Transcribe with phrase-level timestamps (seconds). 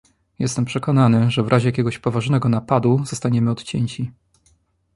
[0.39, 4.11] "Jestem przekonany, że w razie jakiegoś poważnego napadu, zostaniemy odcięci."